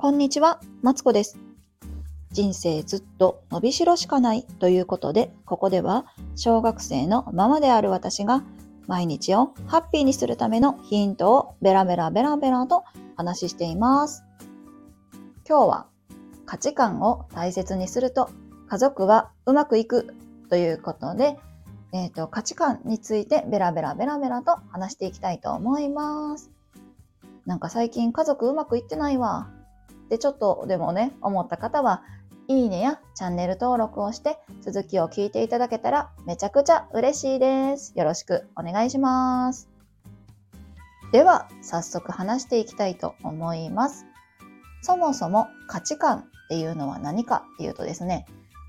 [0.00, 1.38] こんにちは、マツコです。
[2.32, 8.42] 人生ずっと伸びしろしかないということで、ここでは小学生のママである私が
[8.86, 12.84] 毎日をハッピーにするためのヒントをベラベラベラベラと
[13.14, 14.24] 話しています。
[15.46, 15.86] 今日は
[16.46, 18.30] 価値観を大切にすると
[18.68, 20.14] 家族はうまくいく
[20.48, 21.36] ということで、
[21.92, 26.50] えっ、ー、と、価値観についてベラベラベラベラと話していきたいと思います。
[27.44, 29.50] なんか最近家族うまくいってないわ。
[30.10, 32.02] ってちょっとでもね、思った方は、
[32.48, 37.92] いいねやチャンネル登録をして続きを聞いていただけたらめちゃくちゃ嬉しいです。
[37.96, 39.68] よろしくお願いします。
[41.12, 44.04] では、早速話していきたいと思います。
[44.82, 48.26] そもそも価値観っていうのは何かっていうとですね、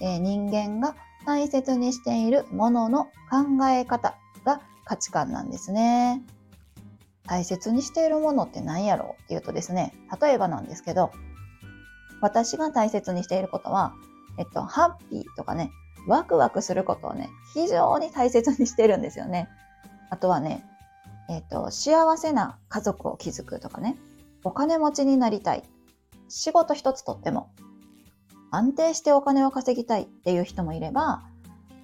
[0.00, 0.94] えー、人間が
[1.26, 6.22] 大切にしているものの考え方が価値観なんですね。
[7.26, 11.10] 大切にしているものって何やろうっていうとですね、例えばなんですけど、
[12.20, 13.94] 私が大切にしていることは、
[14.38, 15.70] えっと、ハッピーとかね、
[16.06, 19.48] ワクワクすることをね、非常に大切にしてるんですよね。
[20.10, 20.64] あとはね、
[21.30, 23.96] えっと、幸せな家族を築くとかね、
[24.44, 25.64] お金持ちになりたい。
[26.28, 27.50] 仕事一つとっても、
[28.50, 31.22] 安定してお金を稼ぎたいっていう人もいれば、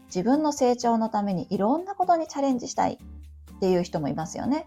[0.06, 2.98] 自分の成長のためにいろんなことにチャレンジしたい
[3.56, 4.66] っていう人もいますよね。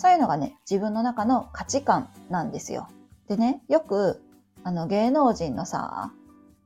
[0.00, 2.88] そういうのがね、自分の中の価値観なんですよ。
[3.28, 4.22] でね、よく、
[4.64, 6.10] あの、芸能人のさ、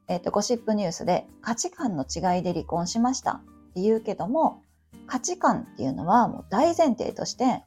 [0.07, 3.43] えっ、ー、と、ゴシップニュースで価値観の違いで離婚しましたっ
[3.75, 4.63] て言うけども、
[5.09, 7.65] 価値観っていうのはもう大前提として、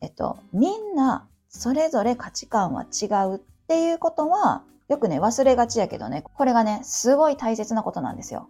[0.00, 8.48] えっと、みんなそれぞれ価値観は違うっていうことは、よくね、忘れがちやけどね、これがね、すごい大切なことなんですよ。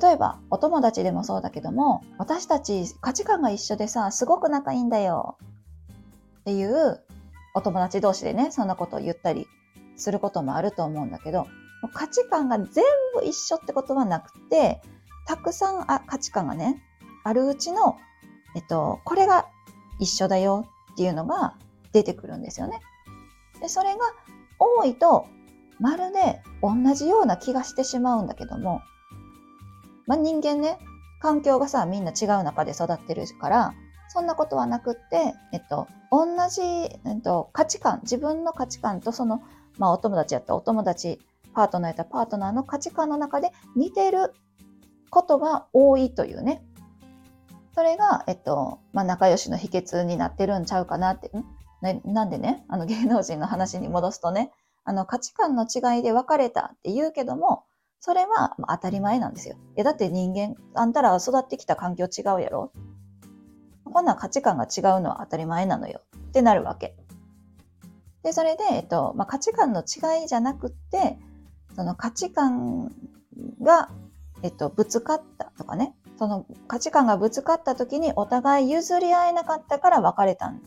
[0.00, 5.38] 例えば、お友達でもそうだけども、私たち価値観が一緒でさ、すごく仲いいんだよ
[6.40, 7.00] っていう
[7.54, 9.46] お友達同士でね、そんなことを言ったり
[9.94, 11.46] することもあると思うんだけど、
[11.92, 12.82] 価値観が全
[13.14, 14.82] 部一緒ってことはなくて、
[15.26, 16.82] たくさんあ価値観がね、
[17.22, 17.96] あるうちの、
[18.56, 19.46] えっと、これが
[20.00, 21.54] 一緒だよっていうのが
[21.92, 22.80] 出てくるんですよね。
[23.60, 24.00] で、それが
[24.58, 25.28] 多いと、
[25.78, 28.80] まるで同じような気がしてしまうんだけども、
[30.06, 30.78] まあ、人間ね、
[31.20, 33.74] 環境がさ、みんな違う中で育ってるから、
[34.08, 39.42] そんなことはなくって、えっと、同じ、えっと、価値観、自分の価値観とその、
[39.78, 41.20] まあ、お友達やったお友達、
[41.54, 44.34] パートナーやったパートナーの価値観の中で似てる
[45.10, 46.62] ことが多いというね。
[47.74, 51.30] それが、えっと、まあ、仲良しの秘訣になってるんちゃうかなって。
[51.36, 51.44] ん、
[52.12, 54.52] なんでね、あの芸能人の話に戻すとね、
[54.84, 57.64] あの価値観の違いで別れたって言うけども、
[58.06, 59.56] それは当たり前なんですよ。
[59.76, 62.70] いや、だって人間、あんたら育ってきた環境違うやろ？
[63.82, 66.94] こんな価値観が違うのは当たり前なのよってなるわけ。
[68.22, 71.18] で、それで、えっと、まあ、価値観の違いじゃなくって、
[71.74, 72.92] その価値観
[73.62, 73.88] が、
[74.42, 80.60] えっと、ぶつかったとかね、その価値観がぶつかった時にお互い譲り合えなかったから別れたん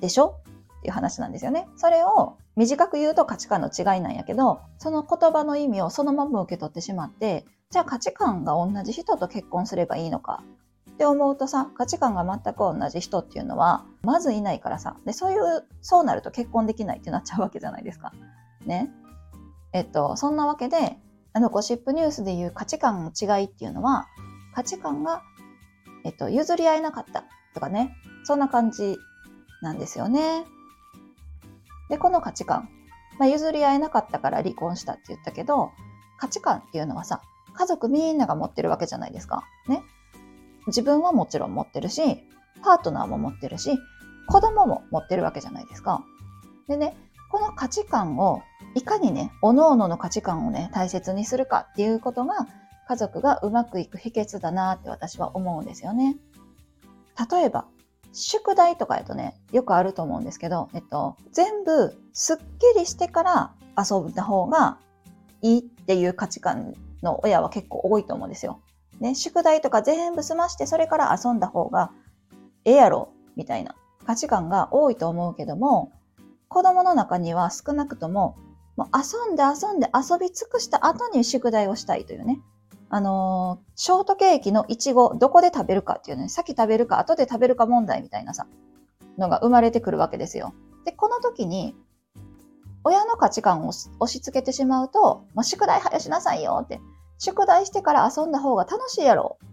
[0.00, 0.40] でしょ？
[0.78, 1.68] っていう話なんですよね。
[1.76, 10.42] それを短く言うと価値観の違いなんやけど、その言葉の意味をそのまま受け取ってしまって、じゃあ価値観が同じ人と結婚すればいいのか
[10.90, 18.12] って思うとさ、価値観が全く同じ人っていうのは、まずいないからさ、で、そういう、そうなると結婚できないってなっちゃうわけじゃないですか。
[18.66, 18.90] ね。
[19.72, 20.98] えっと、そんなわけで、
[21.34, 24.08] あの、ゴシップニュースでいう価値観の違いっていうのは、
[24.54, 25.22] 価値観が、
[26.04, 27.24] えっと、譲り合えなかった
[27.54, 28.96] とかね、そんな感じ
[29.62, 30.46] なんですよね。
[31.88, 32.68] で、この価値観、
[33.18, 35.72] まあ、譲り合えなかったから離婚したって言ったけど、
[36.18, 37.22] 価値観っていうのはさ、
[37.54, 39.44] 家族みんなが持ってるわけじゃないですか。
[39.66, 39.82] ね。
[40.66, 42.02] 自分はもちろん持ってるし、
[42.62, 43.78] パートナーも持ってるし、
[44.28, 46.04] 子供も持ってるわけじゃないですか。
[46.68, 46.96] でね、
[47.30, 48.42] この価値観を
[48.74, 52.46] いかにね、各々の価値観をね、大切にするかっていうことが、
[52.86, 56.16] 家族がうまくいく秘訣だなって私は思うんですよね。
[57.30, 57.66] 例えば、
[58.12, 64.78] 宿題とかやとね、よくあると思うんですけど、えっと、全部すっきりしてから遊んだ方が
[65.42, 68.60] いいっていう価値観の親は結構多いと思うんですよ。
[69.00, 71.92] ね、宿題とか全部済ましてそれから遊んだ方が
[72.64, 75.92] ええやろみたいな価値観が多いと思うけども、
[76.48, 78.36] 子供の中には少なくとも、
[78.76, 82.40] もう遊んで遊んで遊び尽くした後に宿題をしたいというね、
[82.90, 88.46] あのー、ショートケーキのいちご、どこで食べるかっていうね、先食べるか後で食べるか問題みたいなさ、
[89.18, 90.54] のが生まれてくるわけですよ。
[90.84, 91.76] で、この時に、
[92.84, 96.80] 親の価値観を押し付けてしまうと、もう宿題早しなさいよって、
[97.18, 99.44] 宿題してから遊んだ方が楽しいやろう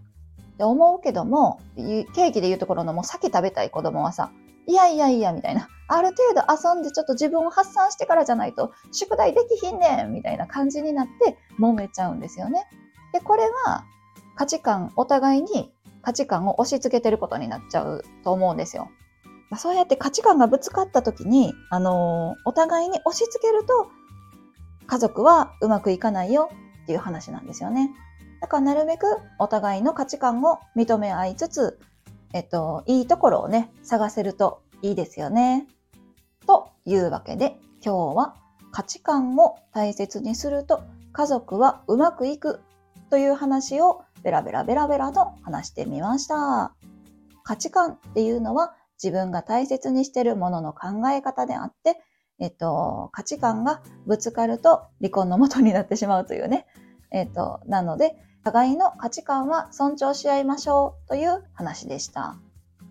[0.54, 4.30] って思うけども、ケーキで言うところのもう先食べたい子供はさ、
[4.66, 5.68] いやいやいや、みたいな。
[5.88, 12.66] ある程度遊んでちょっと自分を発散してからじゃないと宿題できひんねんみたいな感じになって揉めちゃうんですよね。
[13.16, 13.86] で、これは
[14.34, 15.72] 価値観、お互いに
[16.02, 18.90] 価値観を押し付けてることになっちゃうと思うんですよ。
[19.56, 23.88] そうやって価値観がぶつかった時に、あのー、お互いに押し付けると
[24.86, 26.50] 家族はうまくいかないよ
[26.82, 27.90] っていう話なんですよね。
[28.42, 29.06] だからなるべく
[29.38, 31.78] お互いの価値観を認め合いつつ、
[32.34, 35.66] えっと、いいところをね、探せるといいですよね。
[36.46, 38.34] というわけで、今日は
[38.72, 40.82] 価値観を大切にすると
[41.12, 42.60] 家族はうまくいく
[43.10, 46.74] という話をベラベラベラベラと話してみました。
[47.44, 52.00] 価値観っていうのは自分が大切にしているものの考え方であって、
[52.38, 56.66] えっと、価値観がぶつかると離婚のもとになってしまうというね。
[57.12, 58.16] えっと、なので、
[58.46, 62.36] 互いの価値観は尊重し合いましょうという話でした。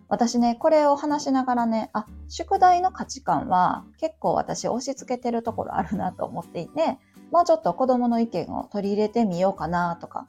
[0.10, 7.00] 私ね、これを話しながらね、あ、宿題の価値観は結構私押し付けてるところあるなと思っていて、
[7.32, 10.28] もうちょっと子供の意見を取り入れてみようかなとか、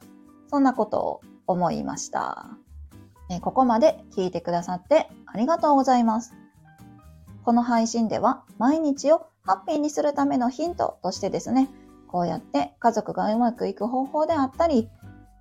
[0.49, 2.47] そんなことを思いました。
[3.41, 6.33] ここまで聞いてくださってありがとうございます。
[7.43, 11.69] この配信では毎日をハッピーにするためのヒントとしてですね、
[12.07, 14.89] こうやって家族がうまくいく方法であったり、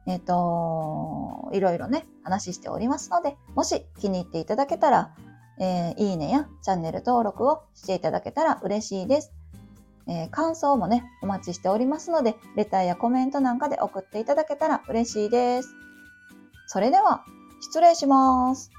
[0.06, 5.14] えっ、ー、と、いろいろね、話しておりますので、もし気に入っていただけたら、
[5.58, 9.32] えー、いいねやチャンネル登録をしていただけたら嬉しいです。
[10.08, 15.74] えー、感想もね、お待ちしておりますので、レターやコメントなんかで送っていただけたら嬉しいです。
[16.66, 17.24] それでは、
[17.60, 18.70] 失礼します。